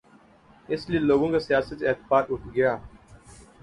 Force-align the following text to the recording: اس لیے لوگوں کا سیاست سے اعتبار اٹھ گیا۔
اس 0.69 0.81
لیے 0.89 0.99
لوگوں 0.99 1.29
کا 1.31 1.39
سیاست 1.39 1.79
سے 1.79 1.87
اعتبار 1.87 2.23
اٹھ 2.29 2.47
گیا۔ 2.55 2.71